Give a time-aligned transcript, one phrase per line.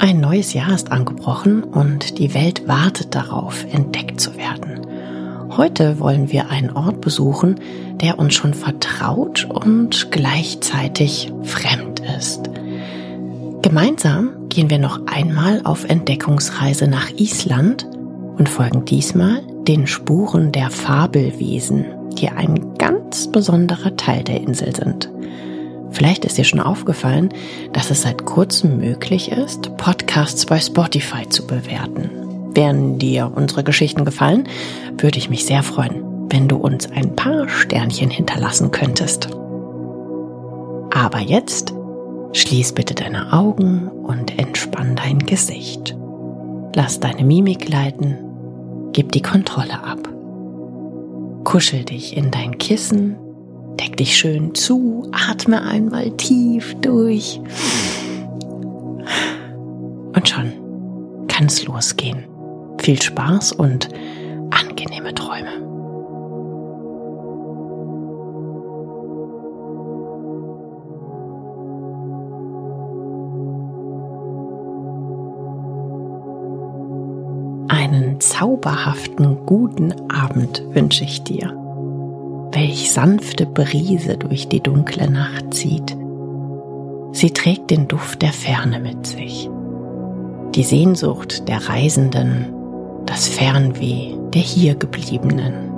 [0.00, 4.86] Ein neues Jahr ist angebrochen und die Welt wartet darauf, entdeckt zu werden.
[5.56, 7.56] Heute wollen wir einen Ort besuchen,
[8.00, 12.48] der uns schon vertraut und gleichzeitig fremd ist.
[13.62, 17.84] Gemeinsam gehen wir noch einmal auf Entdeckungsreise nach Island
[18.36, 25.10] und folgen diesmal den Spuren der Fabelwesen, die ein ganz besonderer Teil der Insel sind.
[25.90, 27.30] Vielleicht ist dir schon aufgefallen,
[27.72, 32.10] dass es seit kurzem möglich ist, Podcasts bei Spotify zu bewerten.
[32.54, 34.48] Wären dir unsere Geschichten gefallen,
[34.96, 39.28] würde ich mich sehr freuen, wenn du uns ein paar Sternchen hinterlassen könntest.
[40.90, 41.74] Aber jetzt
[42.32, 45.96] schließ bitte deine Augen und entspann dein Gesicht.
[46.74, 48.18] Lass deine Mimik leiten,
[48.92, 50.08] gib die Kontrolle ab.
[51.44, 53.16] Kuschel dich in dein Kissen
[53.78, 57.40] Deck dich schön zu, atme einmal tief durch.
[60.14, 60.52] Und schon
[61.28, 62.24] kann es losgehen.
[62.80, 63.88] Viel Spaß und
[64.50, 65.48] angenehme Träume.
[77.68, 81.67] Einen zauberhaften guten Abend wünsche ich dir
[82.52, 85.96] welch sanfte Brise durch die dunkle Nacht zieht.
[87.12, 89.48] Sie trägt den Duft der Ferne mit sich,
[90.54, 92.52] die Sehnsucht der Reisenden,
[93.06, 95.68] das Fernweh der Hiergebliebenen.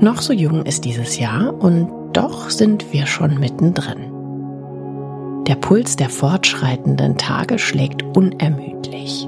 [0.00, 4.12] Noch so jung ist dieses Jahr und doch sind wir schon mittendrin.
[5.46, 9.26] Der Puls der fortschreitenden Tage schlägt unermüdlich.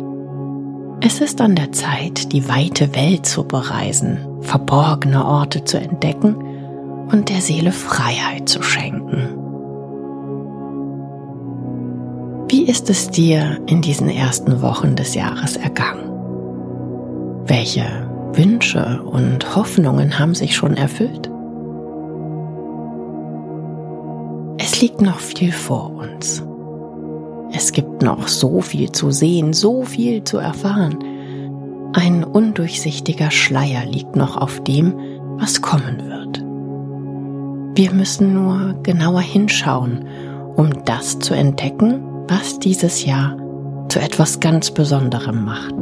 [1.02, 6.36] Es ist an der Zeit, die weite Welt zu bereisen, verborgene Orte zu entdecken
[7.10, 9.36] und der Seele Freiheit zu schenken.
[12.48, 16.10] Wie ist es dir in diesen ersten Wochen des Jahres ergangen?
[17.46, 17.86] Welche
[18.34, 21.30] Wünsche und Hoffnungen haben sich schon erfüllt?
[24.58, 26.42] Es liegt noch viel vor uns.
[27.52, 30.98] Es gibt noch so viel zu sehen, so viel zu erfahren.
[31.92, 34.94] Ein undurchsichtiger Schleier liegt noch auf dem,
[35.36, 36.44] was kommen wird.
[37.76, 40.04] Wir müssen nur genauer hinschauen,
[40.56, 43.36] um das zu entdecken, was dieses Jahr
[43.88, 45.74] zu etwas ganz Besonderem macht.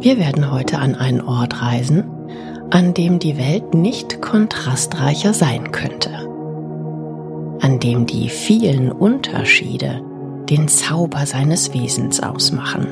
[0.00, 2.04] Wir werden heute an einen Ort reisen,
[2.70, 6.10] an dem die Welt nicht kontrastreicher sein könnte,
[7.60, 10.02] an dem die vielen Unterschiede
[10.48, 12.86] den Zauber seines Wesens ausmachen.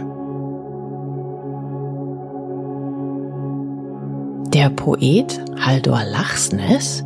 [4.53, 7.04] Der Poet Haldor Lachsnes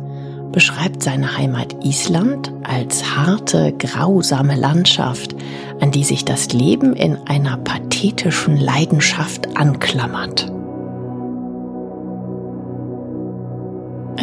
[0.51, 5.35] beschreibt seine Heimat Island als harte, grausame Landschaft,
[5.79, 10.51] an die sich das Leben in einer pathetischen Leidenschaft anklammert.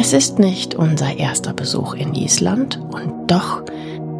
[0.05, 3.63] Es ist nicht unser erster Besuch in Island und doch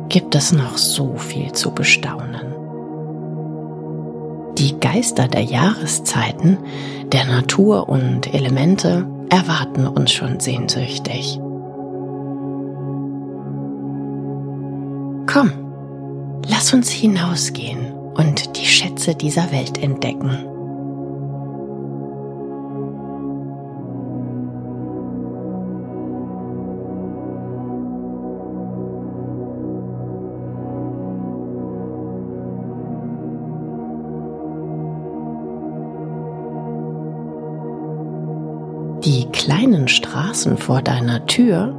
[0.10, 2.42] gibt es noch so viel zu bestaunen.
[4.58, 6.58] Die Geister der Jahreszeiten,
[7.12, 11.40] der Natur und Elemente erwarten uns schon sehnsüchtig.
[15.28, 15.52] Komm,
[16.48, 20.48] lass uns hinausgehen und die Schätze dieser Welt entdecken.
[39.06, 41.76] Die kleinen Straßen vor deiner Tür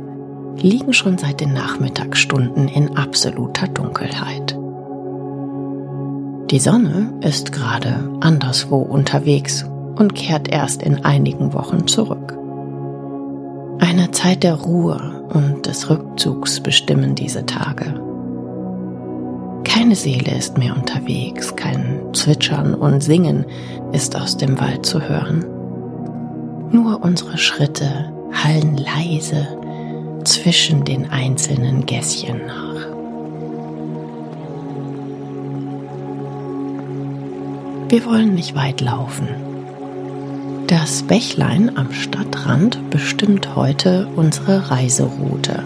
[0.59, 4.57] liegen schon seit den Nachmittagsstunden in absoluter Dunkelheit.
[6.53, 9.65] Die Sonne ist gerade anderswo unterwegs
[9.97, 12.39] und kehrt erst in einigen Wochen zurück.
[13.81, 18.01] Eine Zeit der Ruhe und des Rückzugs bestimmen diese Tage.
[19.65, 23.47] Keine Seele ist mehr unterwegs, kein Zwitschern und Singen
[23.91, 25.45] ist aus dem Wald zu hören.
[26.71, 29.47] Nur unsere Schritte hallen leise
[30.25, 32.87] zwischen den einzelnen Gässchen nach.
[37.89, 39.29] Wir wollen nicht weit laufen.
[40.67, 45.63] Das Bächlein am Stadtrand bestimmt heute unsere Reiseroute.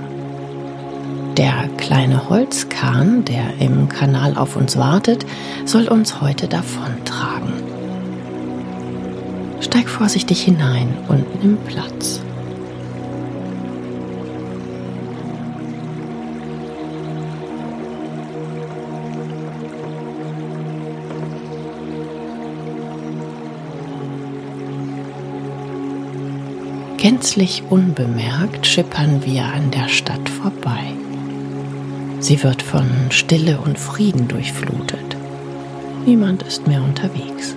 [1.38, 5.25] Der kleine Holzkahn, der im Kanal auf uns wartet,
[5.64, 7.69] soll uns heute davontragen.
[9.61, 12.23] Steig vorsichtig hinein und nimm Platz.
[26.97, 30.95] Gänzlich unbemerkt schippern wir an der Stadt vorbei.
[32.19, 35.17] Sie wird von Stille und Frieden durchflutet.
[36.05, 37.56] Niemand ist mehr unterwegs.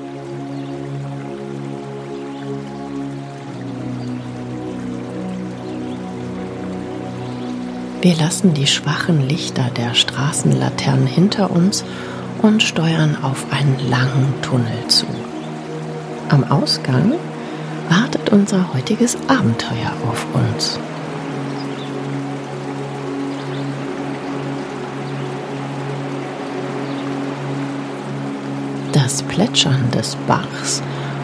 [8.03, 11.85] Wir lassen die schwachen Lichter der Straßenlaternen hinter uns
[12.41, 15.05] und steuern auf einen langen Tunnel zu.
[16.27, 17.13] Am Ausgang
[17.87, 20.77] wartet unser heutiges Abenteuer auf uns.
[28.91, 30.83] Das Plätschern des Bachs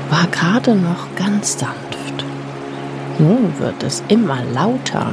[0.10, 2.24] war gerade noch ganz sanft.
[3.18, 5.12] Nun wird es immer lauter.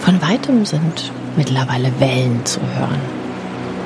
[0.00, 3.00] Von weitem sind mittlerweile Wellen zu hören.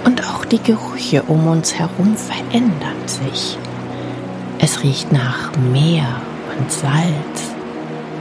[0.05, 3.59] Und auch die Gerüche um uns herum verändern sich.
[4.59, 6.07] Es riecht nach Meer
[6.59, 7.55] und Salz,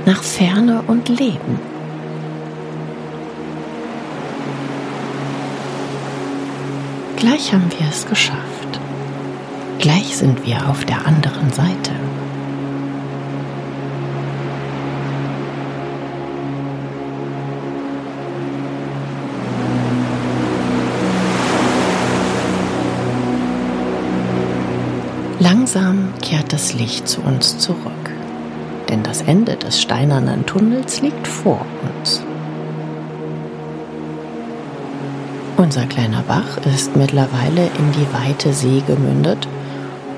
[0.06, 1.60] nach Ferne und Leben.
[7.16, 8.80] Gleich haben wir es geschafft.
[9.80, 11.92] Gleich sind wir auf der anderen Seite.
[25.44, 28.14] Langsam kehrt das Licht zu uns zurück
[28.94, 32.22] denn das Ende des steinernen Tunnels liegt vor uns.
[35.58, 39.48] Unser kleiner Bach ist mittlerweile in die weite See gemündet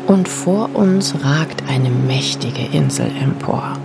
[0.07, 3.77] und vor uns ragt eine mächtige Insel empor.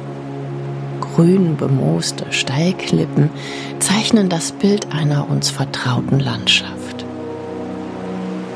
[1.01, 3.31] Grün bemooste Steilklippen
[3.79, 6.80] zeichnen das Bild einer uns vertrauten Landschaft.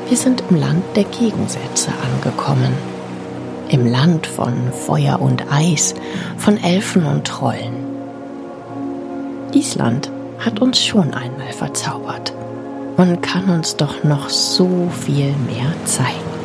[0.07, 2.73] Wir sind im Land der Gegensätze angekommen
[3.69, 5.95] im Land von Feuer und Eis,
[6.37, 7.73] von Elfen und Trollen.
[9.53, 12.33] Island hat uns schon einmal verzaubert
[12.97, 16.35] und kann uns doch noch so viel mehr zeigen.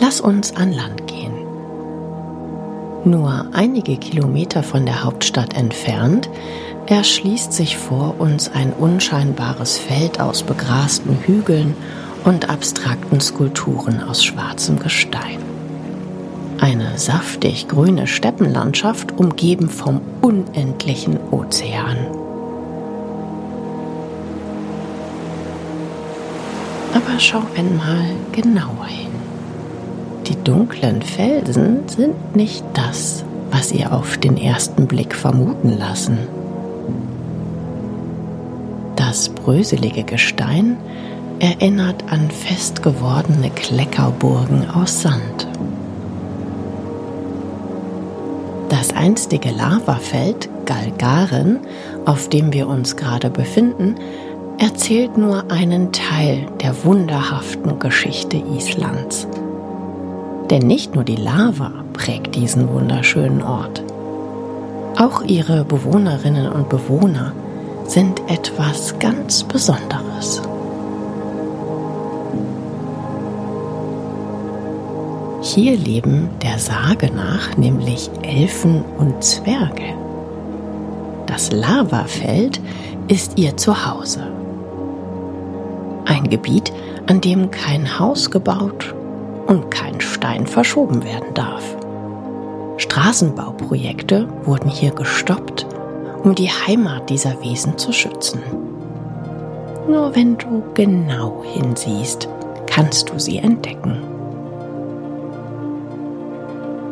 [0.00, 1.41] Lass uns an Land gehen.
[3.04, 6.30] Nur einige Kilometer von der Hauptstadt entfernt
[6.86, 11.74] erschließt sich vor uns ein unscheinbares Feld aus begrasten Hügeln
[12.24, 15.38] und abstrakten Skulpturen aus schwarzem Gestein.
[16.60, 21.96] Eine saftig grüne Steppenlandschaft umgeben vom unendlichen Ozean.
[26.94, 29.11] Aber schau einmal genauer hin.
[30.32, 36.16] Die dunklen Felsen sind nicht das, was ihr auf den ersten Blick vermuten lassen.
[38.96, 40.78] Das bröselige Gestein
[41.38, 45.46] erinnert an fest gewordene Kleckerburgen aus Sand.
[48.70, 51.58] Das einstige Lavafeld Galgaren,
[52.06, 53.96] auf dem wir uns gerade befinden,
[54.58, 59.26] erzählt nur einen Teil der wunderhaften Geschichte Islands.
[60.52, 63.82] Denn nicht nur die Lava prägt diesen wunderschönen Ort.
[64.98, 67.32] Auch ihre Bewohnerinnen und Bewohner
[67.86, 70.42] sind etwas ganz Besonderes.
[75.40, 79.94] Hier leben der Sage nach nämlich Elfen und Zwerge.
[81.24, 82.60] Das Lavafeld
[83.08, 84.20] ist ihr Zuhause.
[86.04, 86.74] Ein Gebiet,
[87.06, 88.94] an dem kein Haus gebaut
[89.52, 91.76] und kein Stein verschoben werden darf.
[92.78, 95.66] Straßenbauprojekte wurden hier gestoppt,
[96.24, 98.40] um die Heimat dieser Wesen zu schützen.
[99.86, 102.28] Nur wenn du genau hinsiehst,
[102.66, 103.98] kannst du sie entdecken.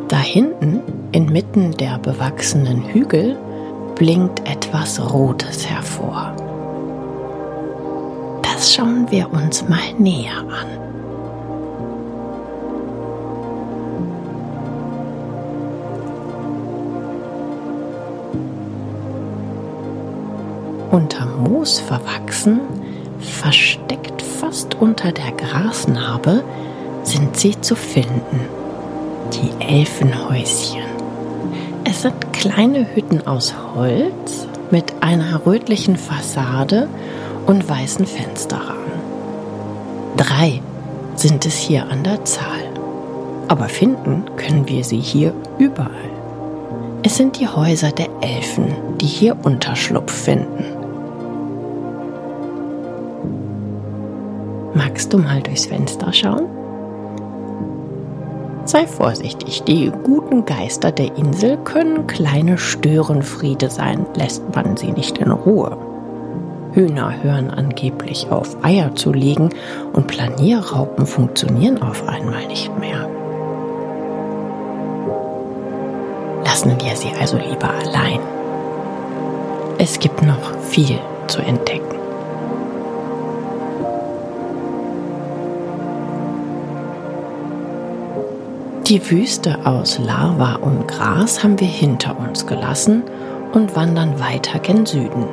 [0.07, 0.81] Da hinten,
[1.13, 3.39] inmitten der bewachsenen Hügel,
[3.95, 6.35] blinkt etwas Rotes hervor.
[8.43, 10.80] Das schauen wir uns mal näher an.
[20.91, 22.59] Unterm Moos verwachsen,
[23.19, 26.43] versteckt fast unter der Grasnarbe,
[27.03, 28.41] sind sie zu finden.
[29.33, 30.81] Die Elfenhäuschen.
[31.85, 36.89] Es sind kleine Hütten aus Holz mit einer rötlichen Fassade
[37.47, 38.81] und weißen Fensterrahmen.
[40.17, 40.61] Drei
[41.15, 42.59] sind es hier an der Zahl.
[43.47, 45.89] Aber finden können wir sie hier überall.
[47.03, 50.80] Es sind die Häuser der Elfen, die hier Unterschlupf finden.
[54.91, 56.47] Magst du mal durchs Fenster schauen?
[58.65, 65.17] Sei vorsichtig, die guten Geister der Insel können kleine Störenfriede sein, lässt man sie nicht
[65.17, 65.77] in Ruhe.
[66.73, 69.51] Hühner hören angeblich auf, Eier zu legen
[69.93, 73.09] und Planierraupen funktionieren auf einmal nicht mehr.
[76.43, 78.19] Lassen wir sie also lieber allein.
[79.77, 82.00] Es gibt noch viel zu entdecken.
[88.91, 93.03] Die Wüste aus Lava und Gras haben wir hinter uns gelassen
[93.53, 95.29] und wandern weiter gen Süden.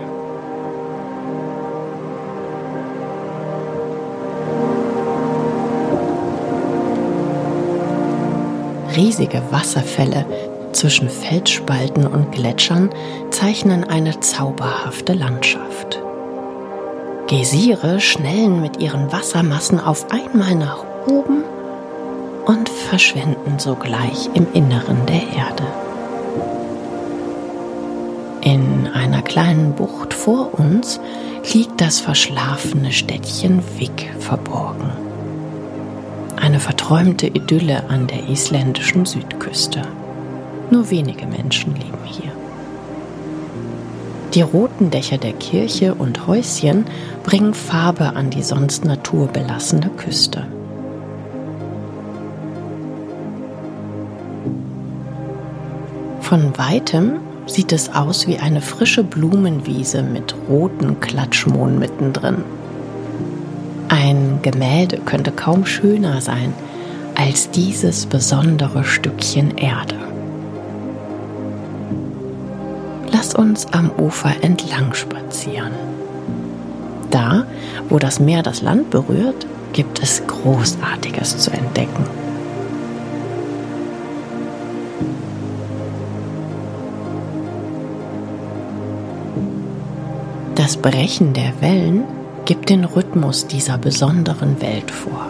[8.94, 10.24] Riesige Wasserfälle
[10.70, 12.90] zwischen Felsspalten und Gletschern
[13.30, 16.00] zeichnen eine zauberhafte Landschaft.
[17.26, 21.42] Geysire schnellen mit ihren Wassermassen auf einmal nach oben
[22.48, 25.64] und verschwinden sogleich im Inneren der Erde.
[28.40, 30.98] In einer kleinen Bucht vor uns
[31.52, 34.90] liegt das verschlafene Städtchen Vik verborgen.
[36.36, 39.82] Eine verträumte Idylle an der isländischen Südküste.
[40.70, 42.32] Nur wenige Menschen leben hier.
[44.32, 46.86] Die roten Dächer der Kirche und Häuschen
[47.24, 50.46] bringen Farbe an die sonst naturbelassene Küste.
[56.28, 62.44] Von weitem sieht es aus wie eine frische Blumenwiese mit roten Klatschmohn mittendrin.
[63.88, 66.52] Ein Gemälde könnte kaum schöner sein
[67.14, 69.94] als dieses besondere Stückchen Erde.
[73.10, 75.72] Lass uns am Ufer entlang spazieren.
[77.10, 77.46] Da,
[77.88, 82.27] wo das Meer das Land berührt, gibt es Großartiges zu entdecken.
[90.68, 92.04] Das Brechen der Wellen
[92.44, 95.28] gibt den Rhythmus dieser besonderen Welt vor.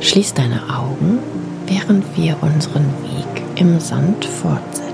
[0.00, 1.18] Schließ deine Augen,
[1.66, 4.91] während wir unseren Weg im Sand fortsetzen.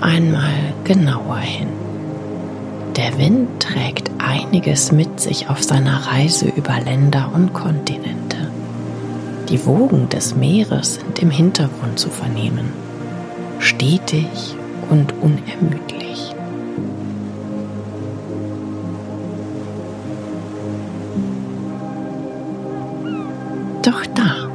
[0.00, 1.68] Einmal genauer hin.
[2.96, 8.50] Der Wind trägt einiges mit sich auf seiner Reise über Länder und Kontinente.
[9.50, 12.72] Die Wogen des Meeres sind im Hintergrund zu vernehmen,
[13.58, 14.56] stetig
[14.88, 16.34] und unermüdlich.
[23.82, 24.48] Doch da,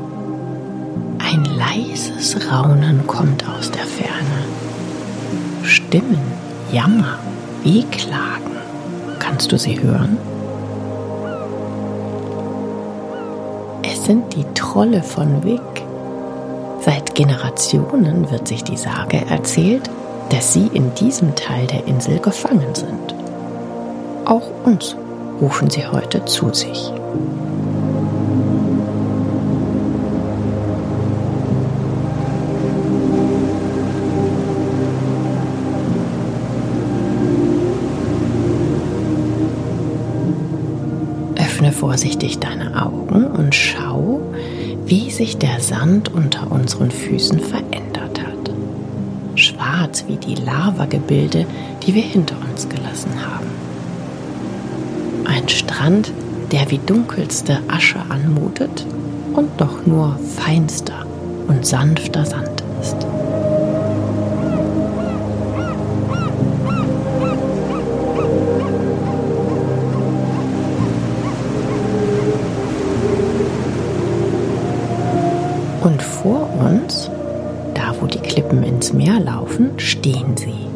[1.20, 4.65] ein leises Raunen kommt aus der Ferne.
[5.96, 6.20] Stimmen,
[6.74, 7.20] Jammer,
[7.64, 8.58] Wehklagen.
[9.18, 10.18] Kannst du sie hören?
[13.82, 15.62] Es sind die Trolle von Wick.
[16.82, 19.90] Seit Generationen wird sich die Sage erzählt,
[20.32, 23.16] dass sie in diesem Teil der Insel gefangen sind.
[24.26, 24.98] Auch uns
[25.40, 26.92] rufen sie heute zu sich.
[41.86, 44.20] Vorsichtig deine Augen und schau,
[44.88, 48.50] wie sich der Sand unter unseren Füßen verändert hat.
[49.36, 51.46] Schwarz wie die Lavagebilde,
[51.86, 53.46] die wir hinter uns gelassen haben.
[55.26, 56.12] Ein Strand,
[56.52, 58.84] der wie dunkelste Asche anmutet
[59.34, 61.06] und doch nur feinster
[61.48, 62.55] und sanfter Sand
[80.38, 80.68] sie.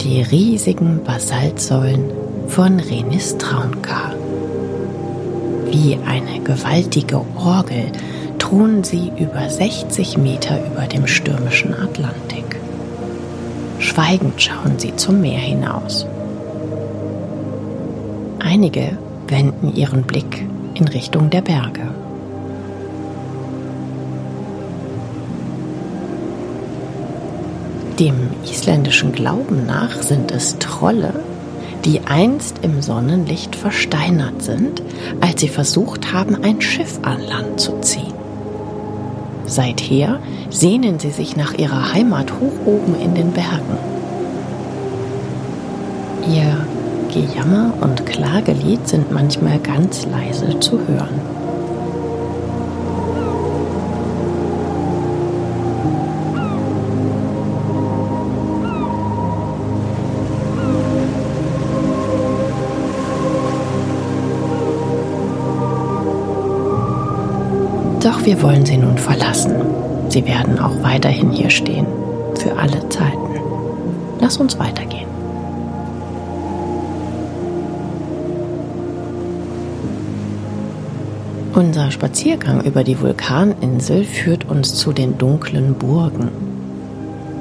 [0.00, 2.10] Die riesigen Basaltsäulen
[2.48, 4.14] von Renis Traunka.
[5.66, 7.92] Wie eine gewaltige Orgel
[8.38, 12.56] thronen sie über 60 Meter über dem stürmischen Atlantik.
[13.78, 16.06] Schweigend schauen sie zum Meer hinaus.
[18.38, 21.88] Einige wenden ihren Blick in Richtung der Berge.
[27.98, 31.14] Dem isländischen Glauben nach sind es Trolle,
[31.86, 34.82] die einst im Sonnenlicht versteinert sind,
[35.22, 38.12] als sie versucht haben, ein Schiff an Land zu ziehen.
[39.46, 43.78] Seither sehnen sie sich nach ihrer Heimat hoch oben in den Bergen.
[46.28, 46.66] Ihr
[47.14, 51.35] Gejammer und Klagelied sind manchmal ganz leise zu hören.
[68.16, 69.52] Doch wir wollen sie nun verlassen.
[70.08, 71.86] Sie werden auch weiterhin hier stehen.
[72.34, 73.40] Für alle Zeiten.
[74.20, 75.06] Lass uns weitergehen.
[81.54, 86.30] Unser Spaziergang über die Vulkaninsel führt uns zu den dunklen Burgen.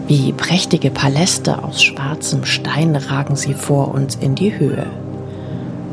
[0.08, 4.88] Wie prächtige Paläste aus schwarzem Stein ragen sie vor uns in die Höhe.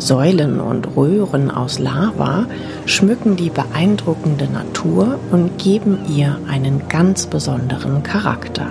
[0.06, 2.46] Säulen und Röhren aus Lava
[2.86, 8.66] schmücken die beeindruckende Natur und geben ihr einen ganz besonderen Charakter.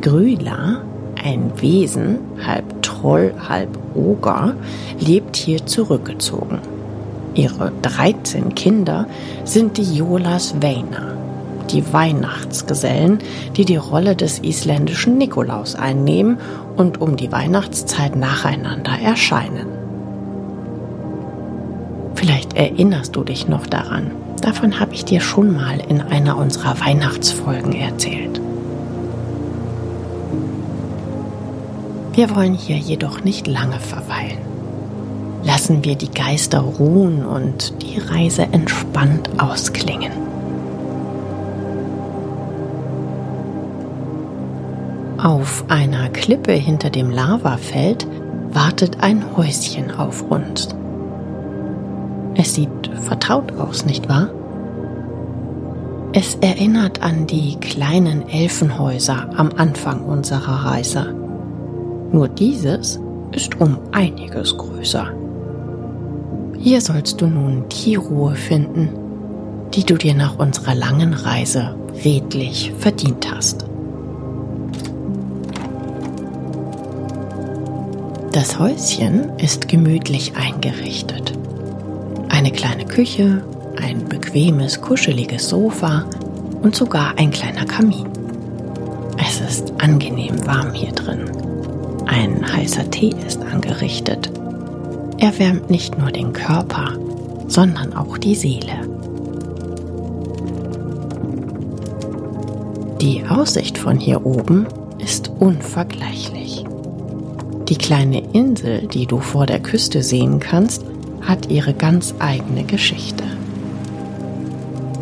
[0.00, 0.80] Grüla,
[1.22, 4.54] ein Wesen, halb Troll, halb Oger,
[4.98, 6.60] lebt hier zurückgezogen.
[7.34, 9.06] Ihre 13 Kinder
[9.44, 11.14] sind die Jolas Veina,
[11.62, 13.18] die Weihnachtsgesellen,
[13.56, 16.38] die die Rolle des isländischen Nikolaus einnehmen
[16.76, 19.66] und um die Weihnachtszeit nacheinander erscheinen.
[22.14, 24.12] Vielleicht erinnerst du dich noch daran.
[24.40, 28.40] Davon habe ich dir schon mal in einer unserer Weihnachtsfolgen erzählt.
[32.12, 34.38] Wir wollen hier jedoch nicht lange verweilen.
[35.44, 40.21] Lassen wir die Geister ruhen und die Reise entspannt ausklingen.
[45.22, 48.08] Auf einer Klippe hinter dem Lavafeld
[48.50, 50.68] wartet ein Häuschen auf uns.
[52.34, 54.30] Es sieht vertraut aus, nicht wahr?
[56.12, 61.14] Es erinnert an die kleinen Elfenhäuser am Anfang unserer Reise.
[62.10, 62.98] Nur dieses
[63.30, 65.06] ist um einiges größer.
[66.58, 68.88] Hier sollst du nun die Ruhe finden,
[69.72, 73.66] die du dir nach unserer langen Reise redlich verdient hast.
[78.32, 81.34] Das Häuschen ist gemütlich eingerichtet.
[82.30, 83.44] Eine kleine Küche,
[83.76, 86.06] ein bequemes, kuscheliges Sofa
[86.62, 88.06] und sogar ein kleiner Kamin.
[89.18, 91.30] Es ist angenehm warm hier drin.
[92.06, 94.30] Ein heißer Tee ist angerichtet.
[95.18, 96.96] Er wärmt nicht nur den Körper,
[97.48, 98.88] sondern auch die Seele.
[103.02, 104.66] Die Aussicht von hier oben
[104.98, 106.64] ist unvergleichlich.
[107.68, 110.84] Die kleine Insel, die du vor der Küste sehen kannst,
[111.20, 113.24] hat ihre ganz eigene Geschichte.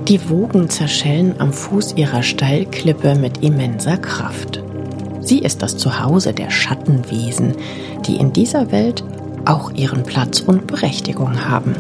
[0.08, 4.62] Die Wogen zerschellen am Fuß ihrer Steilklippe mit immenser Kraft.
[5.20, 7.54] Sie ist das Zuhause der Schattenwesen,
[8.06, 9.04] die in dieser Welt
[9.44, 11.74] auch ihren Platz und Berechtigung haben.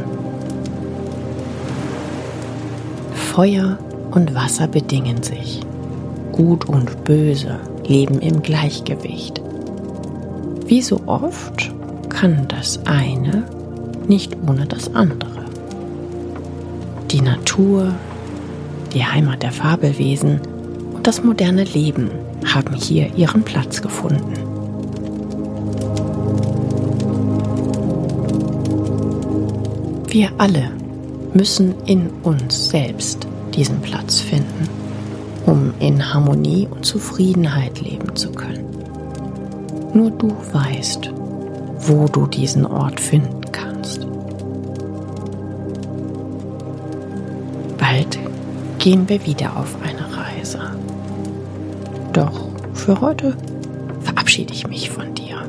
[3.14, 3.78] Feuer
[4.12, 5.60] und Wasser bedingen sich.
[6.32, 9.40] Gut und Böse leben im Gleichgewicht.
[10.70, 11.74] Wie so oft
[12.10, 13.42] kann das eine
[14.06, 15.44] nicht ohne das andere.
[17.10, 17.92] Die Natur,
[18.94, 20.40] die Heimat der Fabelwesen
[20.94, 22.12] und das moderne Leben
[22.44, 24.32] haben hier ihren Platz gefunden.
[30.06, 30.70] Wir alle
[31.34, 34.68] müssen in uns selbst diesen Platz finden,
[35.46, 38.69] um in Harmonie und Zufriedenheit leben zu können.
[39.92, 41.10] Nur du weißt,
[41.78, 44.06] wo du diesen Ort finden kannst.
[47.78, 48.18] Bald
[48.78, 50.60] gehen wir wieder auf eine Reise.
[52.12, 53.36] Doch für heute
[54.00, 55.42] verabschiede ich mich von dir.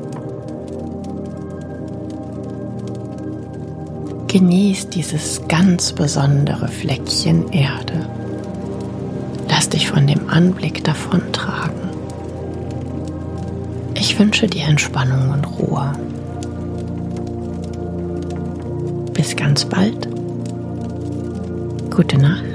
[4.26, 8.08] Genieß dieses ganz besondere Fleckchen Erde.
[9.48, 11.31] Lass dich von dem Anblick davontragen.
[14.12, 15.90] Ich wünsche dir Entspannung und Ruhe.
[19.14, 20.06] Bis ganz bald.
[21.90, 22.51] Gute Nacht.